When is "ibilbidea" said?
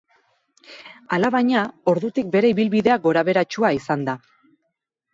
2.57-2.99